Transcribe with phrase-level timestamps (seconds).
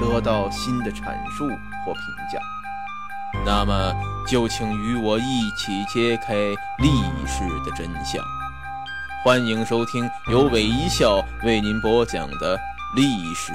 [0.00, 1.46] 得到新的阐述
[1.84, 2.02] 或评
[2.32, 2.38] 价。
[3.44, 3.94] 那么，
[4.26, 6.34] 就请与我一起揭开
[6.78, 6.88] 历
[7.26, 8.24] 史的真相。
[9.24, 12.58] 欢迎收听由韦一笑为您播讲的
[12.96, 13.52] 历史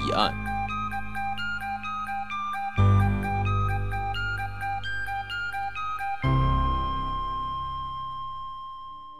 [0.00, 0.32] 疑案。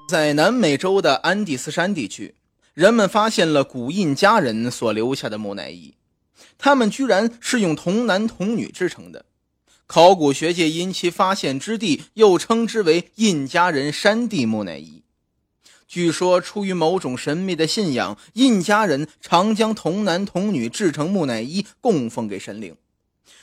[0.06, 2.36] 在南美洲的安第斯山地区。
[2.74, 5.94] 人们发现了古印加人所留下的木乃伊，
[6.58, 9.24] 他们居然是用童男童女制成的。
[9.86, 15.02] 考古学界因其发现之地，又称之为印加人山地木乃伊。
[15.86, 22.74] 据说，出于某种神秘的信仰，印加人常将童男童女制成木乃伊供奉给神灵，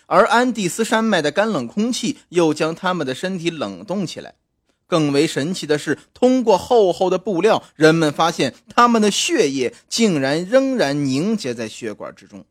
[0.07, 4.33] 而安第斯山脉的干冷空气又将他们的身体冷冻起来。
[4.87, 12.43] 更为神奇的是，通过厚厚的布料，人们发现他们的血液竟然仍然凝结在血管之中。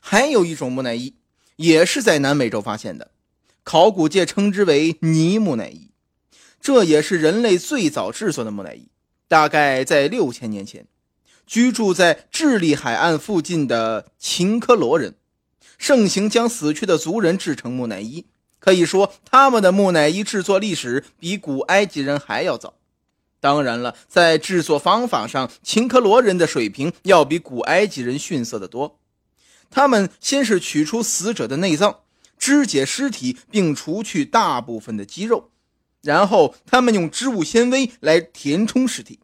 [0.00, 1.14] 还有一种木乃伊，
[1.56, 3.10] 也是在南美洲发现的，
[3.62, 5.90] 考古界称之为泥木乃伊。
[6.60, 8.88] 这也是人类最早制作的木乃伊，
[9.28, 10.86] 大概在六千年前，
[11.46, 15.14] 居住在智利海岸附近的秦科罗人，
[15.76, 18.26] 盛行将死去的族人制成木乃伊。
[18.60, 22.74] 可以说，他们的木乃伊制作历史比古埃及人还要早。
[23.40, 29.00] 当然了，在制作方法上，秦科罗人的水平要比古埃及人逊色得多。
[29.72, 32.00] 他们先是取出死者的内脏，
[32.38, 35.50] 肢解尸体，并除去大部分的肌肉，
[36.02, 39.18] 然后他们用织物纤维来填充尸体，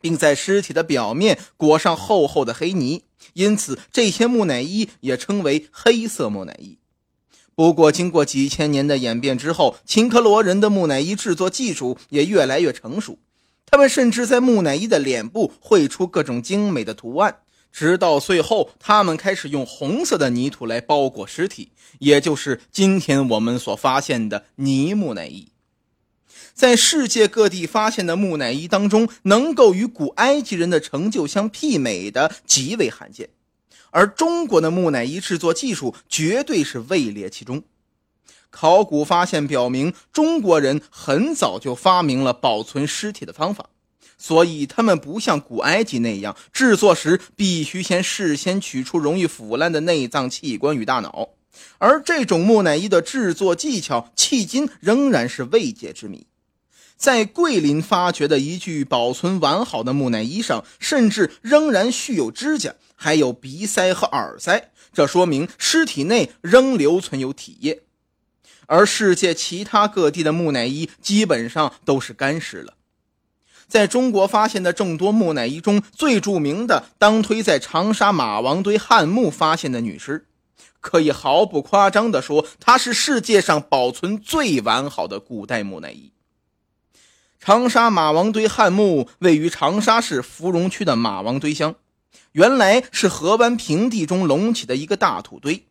[0.00, 6.78] 并在尸体的表面裹上厚厚的黑泥，因此这些木乃伊也称为黑色木乃伊。
[7.54, 13.18] 不过，经过几千年的演变之后，秦科罗人的木乃伊制作技术也越来越成熟。
[13.66, 17.38] 他们甚至在木乃伊的脸部绘出各种精美的图案，
[17.74, 25.48] 直到最后，他们开始用红色的泥土来包裹尸体，也就是今天我们所发现的泥木乃伊。
[26.54, 33.30] 在世界各地发现的木乃伊当中，能够与古埃及人的成就相媲美的极为罕见。
[33.90, 37.64] 而中国的木乃伊制作技术绝对是位列其中。
[38.50, 43.68] 考古发现表明，中国人很早就发明了保存尸体的方法，
[44.18, 51.30] 所以他们不像古埃及那样，制作时必须先事先取出容易腐烂的内脏器官与大脑。
[51.78, 56.26] 而这种木乃伊的制作技巧，迄今仍然是未解之谜。
[56.96, 62.74] 在桂林发掘的一具保存完好的木乃伊上，甚至仍然蓄有指甲。
[62.96, 67.82] 还有鼻塞和耳塞，这说明尸体内仍留存有体液，
[68.66, 72.74] 而世界其他各地的木乃伊基本上都是干尸了。
[73.66, 80.26] 在中国发现的众多木乃伊中，最著名的当推在长沙马王堆汉墓发现的女尸，
[80.80, 86.12] 可以毫不夸张地说，它是世界上保存最完好的古代木乃伊。
[87.40, 91.74] 长沙马王堆汉墓位于长沙市芙蓉区的马王堆乡。
[92.32, 95.66] 原来是河湾平地中隆起的一个大土堆，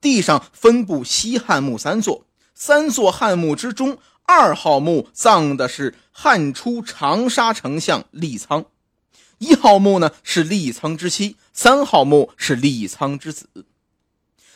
[0.00, 8.64] 地上分布西汉墓三座，三座汉墓之中，二号墓葬的是汉初长沙丞相李苍，
[9.38, 13.48] 一号墓呢是李苍之妻，三号墓是李苍之子。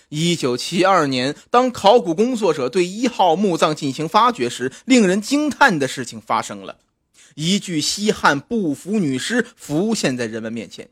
[0.08, 6.78] 一九七二年，当考古工作者对一号墓葬进行发掘时，令人惊叹的事情发生了，
[7.34, 10.88] 一具西汉不服女尸浮现在人们面前。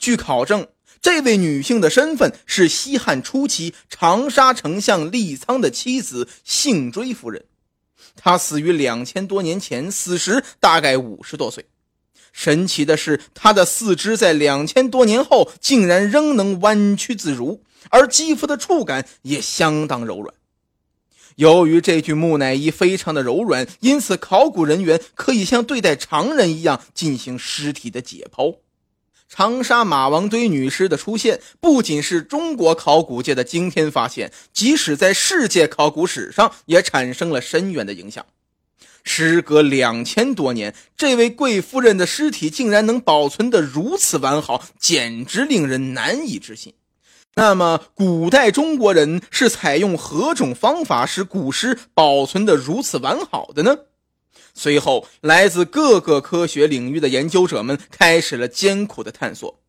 [0.00, 0.66] 据考证，
[1.00, 7.44] 这位女性的身份是西汉初期长沙丞相李苍的妻子幸追夫人。
[8.16, 11.66] 他死于两千多年前，死时大概五十多岁。
[12.32, 20.34] 神奇的是，他的四肢在两千多年后竟然仍能弯曲自如，而肌肤的触感也相当柔软。
[21.36, 28.56] 由于这具木乃伊非常的柔软，因此考古人员可以像对待常人一样进行尸体的解剖。
[29.36, 38.24] 长沙马王堆女尸的出现，不仅是中国考古界的惊天发现，即使在世界考古史上也产生了深远的影响。
[39.02, 46.72] 时隔两千多年，这位贵夫人的尸体竟然能保存得如此完好，简直令人难以置信。
[47.34, 53.76] 那么，古代中国人是采用何种方法使古尸保存得如此完好的呢？
[54.54, 59.60] 随后，来自各个科学领域的研究者们开始了艰苦的探索，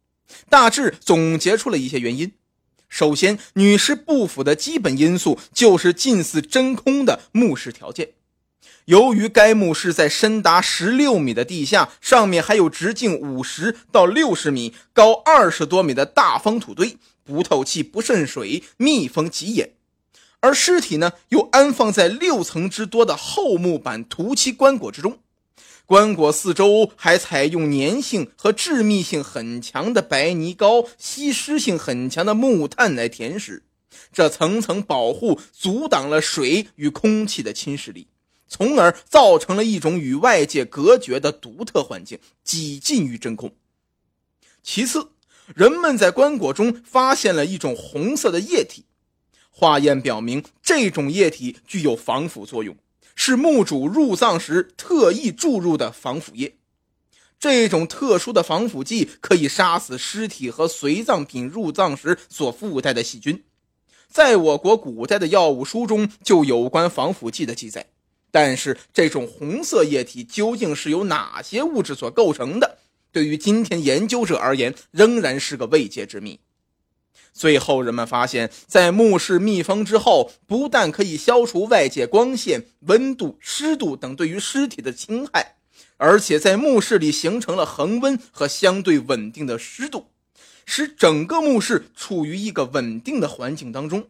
[0.50, 2.32] 大致总结出了一些原因。
[2.88, 8.10] 首先，女尸不腐的基本因素就是近似真空的墓室条件。
[8.86, 19.72] 由于该墓室在深达十六米的地下，上面还有直径五十到六十米、高二十多米的大方土堆，不透气、不渗水，密封极严。
[20.45, 25.18] 而尸体呢，又安放在六层之多的厚木板涂漆棺椁之中，
[25.88, 33.63] 棺椁四周还采用粘性和致密性很强的白泥膏、吸湿性很强的木炭来填实，
[34.13, 38.07] 这层层保护阻挡了水与空气的侵蚀力。
[38.47, 43.51] 从而造成了一种与外界隔绝的独特环境，几近于真空。
[44.62, 45.09] 其次，
[45.56, 48.86] 人们在棺椁中发现了一种红色的液体，
[49.57, 52.75] 化验表明这种液体具有防腐作用，
[53.16, 56.57] 是墓主入葬时特意注入的防腐液。
[57.40, 63.42] 这种特殊的防腐剂可以杀死尸体和随葬品入葬时所附带的细菌。
[64.10, 67.86] 在我国古代的药物书中就有关防腐剂的记载。
[68.31, 72.80] 但是，这种红色液体究竟是由哪些物质所构成的？
[73.13, 76.38] 对于今天研究者而言，仍然是个未解之谜。
[77.36, 85.58] 最后，人们发现，在墓室密封之后，不但可以消除外界光线、温度、湿度等对于尸体的侵害，
[85.98, 90.08] 而且在墓室里形成了恒温和相对稳定的湿度，
[90.66, 94.08] 使整个墓室处于一个稳定的环境当中。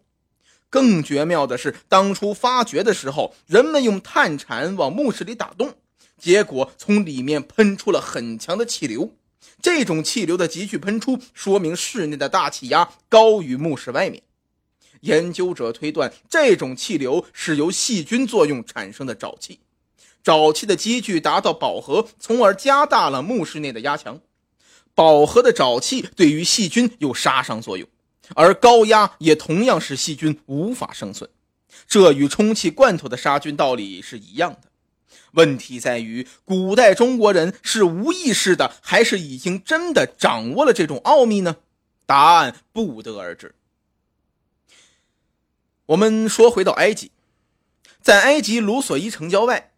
[0.70, 5.74] 更绝妙的是，当初发掘的时候，人们用探铲往墓室里打洞，
[6.20, 9.16] 结果从里面喷出了很强的气流。
[9.66, 14.22] 这种气流的急剧喷出，说明室内的大气压高于墓室外面。
[15.00, 19.60] 研究者推断，这种气流是由细菌作用产生的沼气，
[20.24, 24.20] 沼气的积聚达到饱和，从而加大了墓室内的压强。
[24.94, 27.88] 饱和的沼气对于细菌有杀伤作用。
[28.36, 31.28] 而高压也同样使细菌无法生存，
[31.88, 34.70] 这与充气罐头的杀菌道理是一样的。
[35.36, 41.58] 问题在于，古代中国人是无意识的，还是已经真的掌握了这种奥秘呢？
[42.06, 43.56] 答案不得而知。
[45.88, 47.12] 我们说回到埃及，
[48.02, 49.72] 在埃及卢索伊城郊外，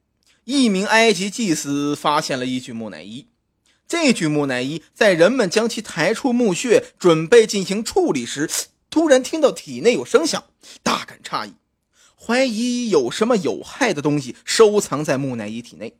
[0.46, 3.28] 一名埃及祭司发现了一具木乃伊。
[3.88, 8.50] 这具木乃伊在人们将其抬出墓穴，准备进行处理时，
[8.90, 10.44] 突然听到体内有声响，
[10.84, 11.54] 大感诧异，
[12.20, 15.94] 怀疑有什么有害的东西收藏在木乃伊体内，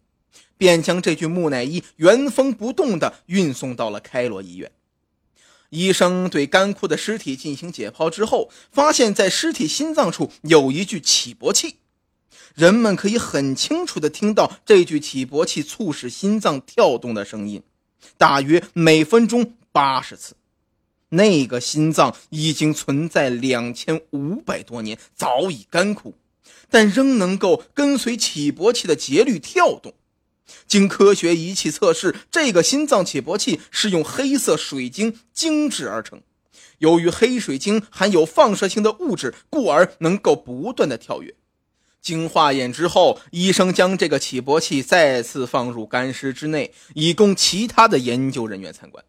[0.58, 4.72] 便将这具木乃伊原封不动地运送到了开罗医院。
[5.70, 11.76] 医生对干枯的尸体进行解剖之后，发现，在尸体心脏处有一具起搏器，
[12.56, 17.62] 人们可以很清楚地听到这具起搏器促使心脏跳动的声音。
[18.18, 20.36] 大约每分钟八十次，
[21.10, 26.16] 那个心脏已经存在两千五百多年，早已干枯，
[26.70, 29.94] 但仍能够跟随起搏器的节律跳动。
[30.66, 36.22] 经科学仪器测试，这个心脏起搏器是用黑色水晶精制而成。
[36.80, 41.34] 由于黑水晶含有放射性的物质，故而能够不断的跳跃。
[42.02, 49.04] 经化验之后，医生将这个起搏器再次放入干尸之内，以供其他的研究人员参观。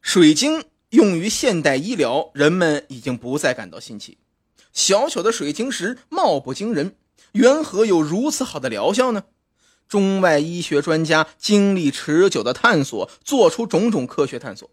[0.00, 0.64] 水晶
[0.94, 4.16] 用于现代医疗，人们已经不再感到新奇。
[4.72, 6.94] 小小的水晶石貌不惊人，
[7.32, 9.24] 缘何有如此好的疗效呢？
[9.88, 14.70] 中外医学专家经历持久的探索，做出种种科学探索。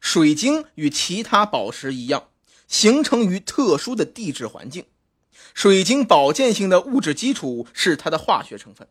[0.00, 2.28] 水晶与其他宝石一样，
[2.68, 4.84] 形成于特殊的地质环境。
[5.54, 8.86] 水晶保健性的物质基础是它的化学成分，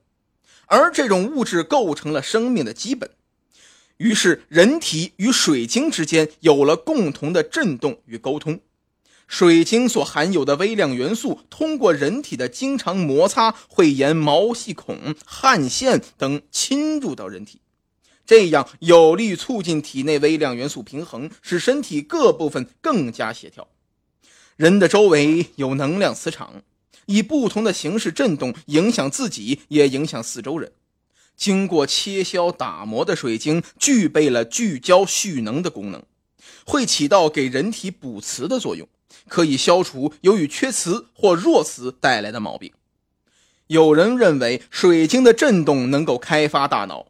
[0.66, 3.10] 而这种物质构成了生命的基本。
[3.98, 8.60] 于是，人体与水晶之间有了共同的振动与沟通。
[9.28, 17.60] 水晶所含有的微量元素通过人体的经常摩擦，会沿毛细孔、汗腺等侵入到人体，
[18.26, 23.68] 这样有利于促进体内微量元素平衡，使身体各部分更加协调。
[24.56, 26.62] 人的周围有能量磁场，
[27.08, 30.72] 以不同的形式震动，影响自己，也影响四周人。
[31.38, 36.04] 经过切削打磨的水晶，具备了聚焦蓄能的功能，
[36.66, 38.90] 会起到给人体补磁的作用，
[39.30, 42.72] 可以消除由于缺磁或弱磁带来的毛病。
[43.68, 47.06] 有人认为，水晶的震动能够开发大脑，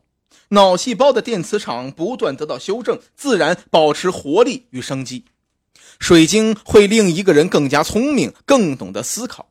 [0.50, 5.24] 脑细胞的电磁场不断得到修正，自然保持活力与生机。
[6.00, 9.50] 水晶会令一个人更加聪明，更懂得思考。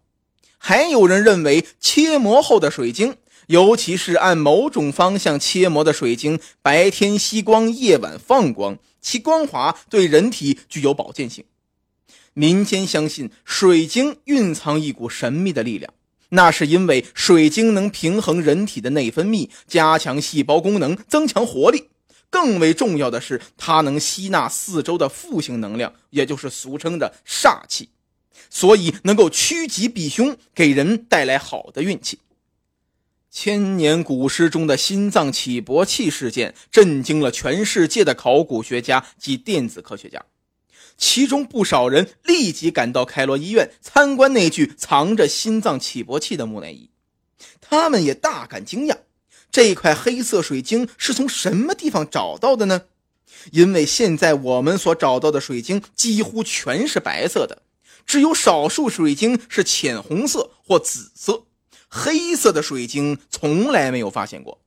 [0.59, 3.17] 还有人认为，切磨后的水晶。
[3.47, 11.45] 尤其是按某种方向切磨的水晶，白天吸光，夜晚放光，其光滑对人体具有保健性。
[12.35, 15.95] 民间相信水晶蕴藏一股神秘的力量，
[16.31, 21.89] 那是因为水晶能平衡人体的内分泌，加强细胞功能，增强活力。
[22.29, 27.89] 更为重要的是，它能吸纳四周的负性能量，也就是俗称的煞气，
[28.51, 32.19] 所以能够趋吉避凶，给人带来好的运气。
[33.39, 40.25] 千年古诗中的心脏起搏器事件震惊了全世界的考古学家及电子科学家，
[40.97, 46.89] 其中不少人立即赶到开罗医院参观那具藏着心脏起搏器的木乃伊。
[47.61, 48.97] 他们也大感惊讶，
[49.53, 52.85] 这块黑色水晶是从什么地方找到的呢？
[53.53, 57.61] 因为现在我们所找到的水晶几乎全是白色的，
[58.07, 61.43] 只有少数水晶是浅红色或紫色。
[61.97, 64.61] 黑色的水晶从来没有发现过。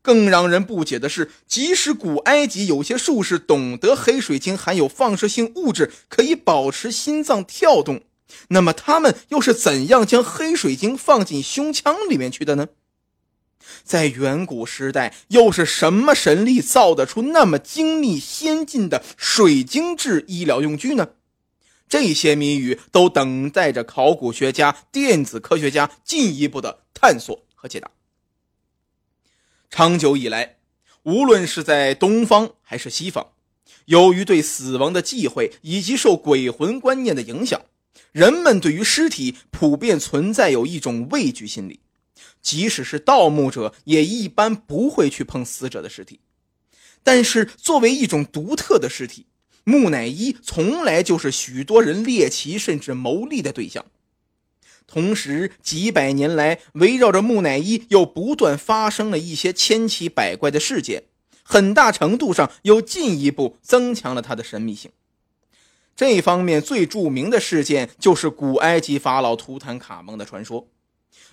[0.00, 8.02] 更让人不解的是，即使古埃及有些术士懂得黑水晶含有放射性物质，可以保持心脏跳动，
[8.48, 12.68] 那么他们又是怎样将黑水晶放进胸腔里面去的呢？
[13.82, 21.08] 在远古时代，又是什么神力造得出那么精密先进的水晶制医疗用具呢？
[21.94, 27.88] 这些谜语都等待着考古学家、电子科学家进一步的探索和解答。
[29.70, 30.56] 长久以来，
[31.04, 33.28] 无论是在东方还是西方，
[33.84, 37.62] 由于对死亡的忌讳以及受鬼魂观念的影响，
[38.10, 41.78] 人们对于尸体普遍存在有一种畏惧心理。
[42.42, 46.18] 即使是盗墓者，也一般不会去碰死者的尸体。
[47.04, 49.26] 但是，作为一种独特的尸体，
[49.64, 53.84] 木乃伊从来就是许多人猎奇甚至牟利的对象。
[54.86, 61.04] 同时，几百年来围绕着木乃伊又不断发生了一些千奇百怪的事件，
[61.42, 64.90] 很大程度上又进一步增强了它的神秘性。
[65.96, 70.68] 这方面最著名的事件就是古埃及法老图坦卡蒙的传说。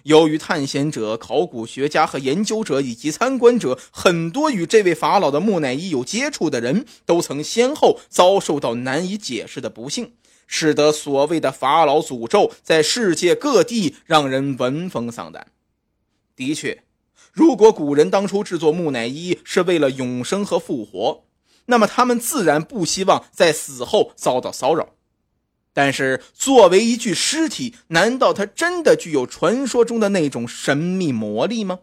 [0.04, 10.14] 由于探险者、考古学家和研究者以及参观者很多与这位法老的木乃伊有接触的人，都曾先后遭受到难以解释的不幸，
[10.48, 15.48] 使得所谓的法老诅咒在世界各地让人闻风丧胆。
[16.36, 16.84] 的确，
[17.32, 21.24] 如果古人当初制作木乃伊是为了永生和复活，
[21.68, 24.90] 那么他们自然不希望在死后遭到骚扰。
[25.74, 31.80] 但是，作为一具尸体，难道它真的具有传说中的那种神秘魔力吗？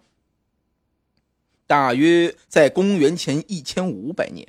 [1.66, 4.46] 大约在公元前一千五百年，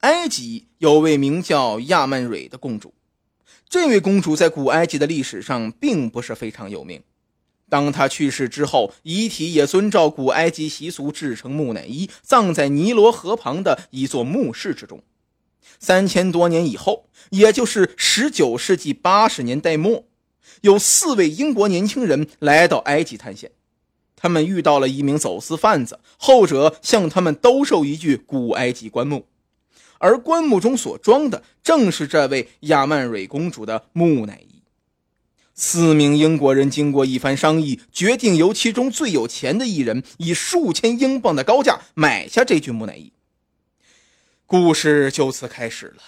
[0.00, 2.94] 埃及有位名叫亚曼蕊的公主。
[3.68, 7.02] 这位公主在古埃及的历史上并不是非常有名。
[7.68, 15.02] 当她去世之后，遗体也遵照古埃及习俗制成木乃伊，葬在尼罗河旁的一座墓室之中。
[15.78, 20.04] 三千多年以后，也就是十九世纪八十年代末，
[20.60, 23.50] 有四位英国年轻人来到埃及探险。
[24.14, 29.26] 他们遇到了一名走私贩子，后者向他们兜售一具古埃及棺木，
[29.98, 34.62] 而棺木中所装的正是这位亚曼蕊公主的木乃伊。
[35.54, 43.12] 四名英国人经过一番商议，决定由其中最有钱的一人以数千英镑的高价买下这具木乃伊。
[44.52, 46.02] 故事就此开始了。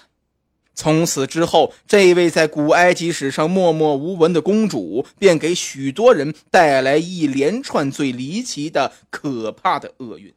[0.75, 10.35] 从此之后，这位在古埃及史上默默无闻的公主，便给许多人带来一连串最离奇的、可怕的厄运。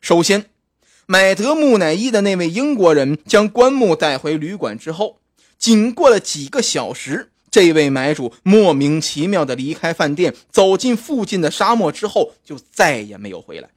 [0.00, 0.46] 首先，
[1.04, 5.18] 买得木乃伊的那位英国人将棺木带回旅馆之后，
[5.58, 13.68] 仅过了几个小时，这位买主莫名其妙地离开饭店，走进附近的沙漠之后，就再也没有回来。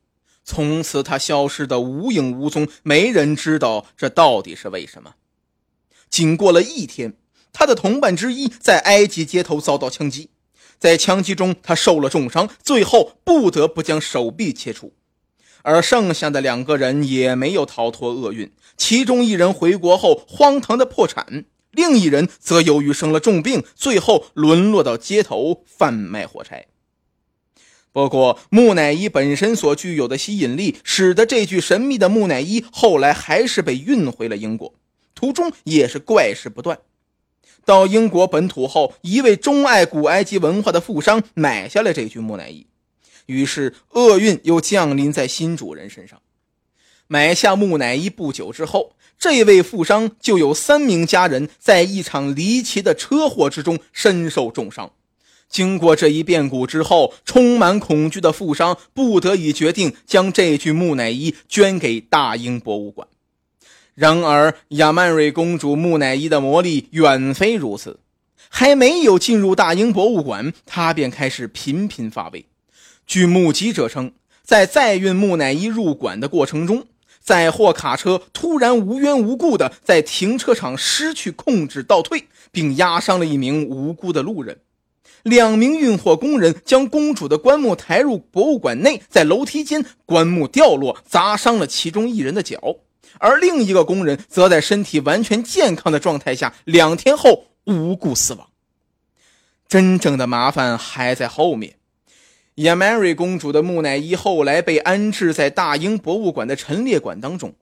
[0.43, 5.15] 从此，他消失的无影无踪，没人知道这到底是为什么。
[6.10, 7.13] 仅过了一天，
[7.53, 10.29] 他的同伴之一在埃及街头遭到枪击，
[10.77, 14.93] 在枪击中他受了重伤，最后不得不将手臂切除。
[15.63, 26.65] 而剩下的两个人也没有逃脱厄运，其中一人回国后荒唐的破产，另一人则由于生了重病，最后沦落到街头贩卖火柴。
[27.93, 34.74] 不过，木乃伊本身所具有的吸引力，使得这具神秘的木乃伊后来还是被运回了英国，
[35.13, 36.79] 途中也是怪事不断。
[37.65, 42.65] 到英国本土后，一位钟爱古埃及文化的富商买下了这具木乃伊，
[43.25, 46.19] 于是厄运又降临在新主人身上。
[47.07, 54.93] 买下木乃伊不久之后，这位富商就有三名家人在一场离奇的车祸之中身受重伤。
[55.51, 63.05] 经过这一变故之后，充满恐惧的富商不得已决定将这具木乃伊捐给大英博物馆。
[63.93, 68.00] 然而，亚曼瑞公主木乃伊的魔力远非如此，
[68.48, 72.46] 还没有进入大英博物馆，她便开始频频发威。
[73.05, 76.86] 据目击者称，在载运木乃伊入馆的过程中，
[77.20, 84.58] 载货卡车突然无缘无故的在停车场失去控制倒退，并压伤了一名无辜的路人。
[85.23, 92.77] 两名运货工人将公主的棺木抬入博物馆内，在楼梯间，棺木掉落，砸伤了其中一人的脚，
[93.19, 98.47] 而另一个工人则在身体完全健康的状态下，两天后无故死亡。
[99.67, 101.75] 真正的麻烦还在后面。
[102.55, 107.53] 亚曼瑞公主的木乃伊后来被安置在大英博物馆的陈列馆当中，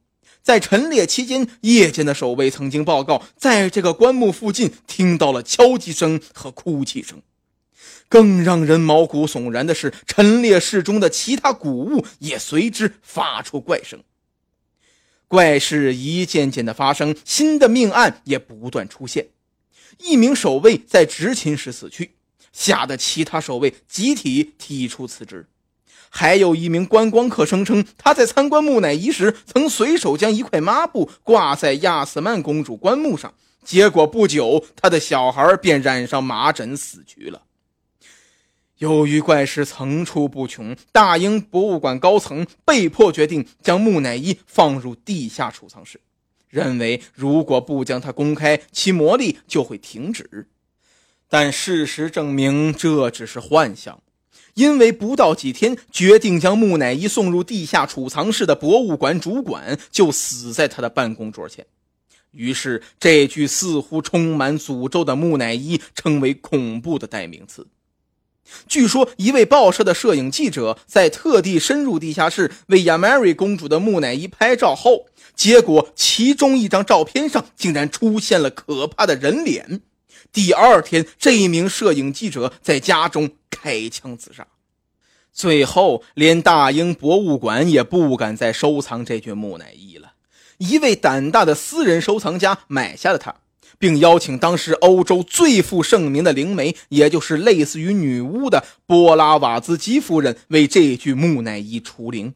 [0.41, 7.21] 在陈列期间，夜间的守卫曾经报告，在这个棺木附近听到了敲击声和哭泣声。
[8.09, 14.03] 更让人毛骨悚然的是，陈列室中的其他古物也随之发出怪声。
[15.27, 19.27] 怪事一件件的发生，新的命案也不断出现。
[19.99, 22.15] 一名守卫在执勤时死去，
[22.51, 25.45] 吓得其他守卫集体提出辞职。
[26.09, 33.31] 还有一名观光客声称，他在参观木乃伊时，曾随手将一块抹布挂在亚斯曼公主棺木上，
[33.63, 37.43] 结果不久，他的小孩便染上麻疹死去了。
[38.79, 45.99] 由于怪事层出不穷，大英博物馆高层被迫决定将木乃伊放入地下储藏室，
[46.47, 50.47] 认为如果不将它公开，其魔力就会停止。
[51.27, 54.01] 但事实证明这只是幻想，
[54.53, 61.65] 因为不到几天，决定将木乃伊送入地下储藏室的博物馆主管就死在他的办公桌前。
[62.31, 67.67] 于是，这具似乎充满诅咒的木乃伊成为恐怖的代名词。
[68.67, 79.81] 据说，一位报社的摄影记者在特地深入地下室为亚玛瑞公主的木乃伊拍照后，结果其中一张照片上竟然出现了可怕的人脸。
[80.31, 84.45] 第二天，这一名摄影记者在家中开枪自杀。
[85.31, 90.13] 最后，连大英博物馆也不敢再收藏这具木乃伊了。
[90.57, 93.35] 一位胆大的私人收藏家买下了它。
[93.79, 102.33] 并邀请当时欧洲最负盛名的灵媒，也就是类似于女巫的波拉瓦兹基夫人，为这具木乃伊除灵。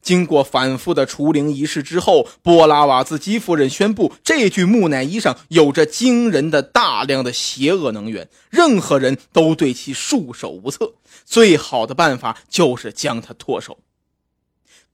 [0.00, 10.94] 经过反复的除灵仪式之后，波拉瓦兹基夫人宣布，这具木乃伊上有着惊人的大量的邪恶能源，任何人都对其束手无策。
[11.24, 13.78] 最好的办法就是将它脱手。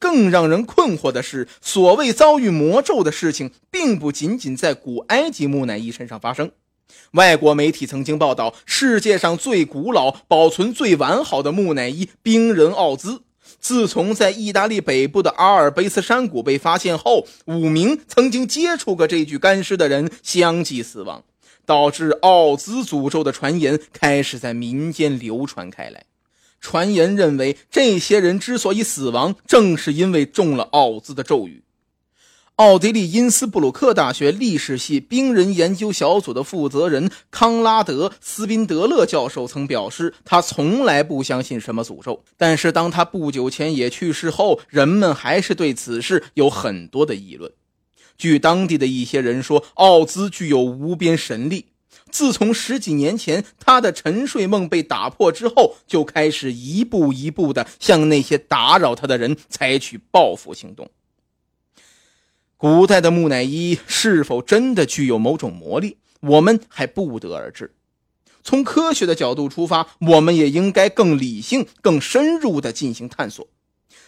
[0.03, 6.51] 更让人困惑的是，所谓遭遇魔咒的事情，并不仅仅在古埃及木乃伊身上发生。
[7.12, 13.23] 外国媒体曾经报道，世界上最古老、保存最完好的木乃伊——冰人奥兹，
[13.61, 21.23] 自从在意大利北部的阿尔卑斯山谷被发现后，五名曾经接触过这具干尸的人相继死亡，
[21.65, 26.05] 导致奥兹诅咒的传言开始在民间流传开来。
[26.62, 31.64] 传言认为，这些人之所以死亡，正是因为中了奥兹的咒语。
[32.57, 47.51] 奥地利因斯布鲁克大学历史系冰人研究小组的负责人康拉德·斯宾德勒教授曾表示，他从来不相信什么诅咒，但是当他不久前也去世后，人们还是对此事有很多的议论。
[48.16, 51.72] 据当地的一些人说，奥兹具有无边神力。
[52.12, 60.88] 自从十几年前他的沉睡梦被打破之后，就开始一步一步的向那些打扰他的人采取报复行动。
[62.57, 67.75] 古代的木乃伊是否真的具有某种魔力，我们还不得而知。
[68.44, 73.48] 从科学的角度出发，我们也应该更理性、更深入的进行探索。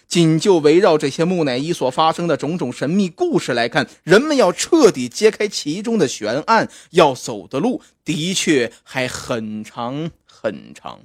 [0.07, 11.01] 仅就围绕这些木乃伊所发生的种种神秘故事来看，人们要彻底揭开其中的悬案，要走的路的确还很长很长。